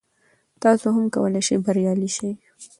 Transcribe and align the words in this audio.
تاسو 0.63 0.87
هم 0.95 1.05
کولای 1.15 1.43
شئ 1.47 1.57
بریالي 1.65 2.09
شئ. 2.15 2.31